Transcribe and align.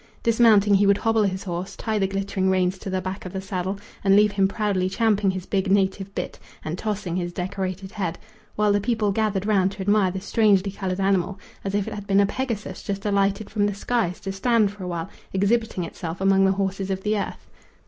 Dismounting, 0.23 0.73
he 0.73 0.87
would 0.87 0.97
hobble 0.97 1.21
his 1.21 1.43
horse, 1.43 1.75
tie 1.75 1.99
the 1.99 2.07
glittering 2.07 2.49
reins 2.49 2.79
to 2.79 2.89
the 2.89 3.01
back 3.01 3.23
of 3.23 3.33
the 3.33 3.39
saddle, 3.39 3.77
and 4.03 4.15
leave 4.15 4.31
him 4.31 4.47
proudly 4.47 4.89
champing 4.89 5.29
his 5.29 5.45
big 5.45 5.71
native 5.71 6.15
bit 6.15 6.39
and 6.65 6.75
tossing 6.75 7.17
his 7.17 7.31
decorated 7.31 7.91
head, 7.91 8.17
while 8.55 8.71
the 8.73 8.81
people 8.81 9.11
gathered 9.11 9.45
round 9.45 9.71
to 9.73 9.81
admire 9.81 10.09
the 10.09 10.19
strangely 10.19 10.71
coloured 10.71 10.99
animal 10.99 11.39
as 11.63 11.75
if 11.75 11.87
it 11.87 11.93
had 11.93 12.07
been 12.07 12.19
a 12.19 12.25
Pegasus 12.25 12.81
just 12.81 13.05
alighted 13.05 13.47
from 13.47 13.67
the 13.67 13.75
skies 13.75 14.19
to 14.21 14.31
stand 14.31 14.71
for 14.71 14.83
a 14.83 14.87
while 14.87 15.07
exhibiting 15.33 15.83
itself 15.83 16.19
among 16.19 16.45
the 16.45 16.53
horses 16.53 16.89
of 16.89 17.03
the 17.03 17.15
earth. 17.15 17.47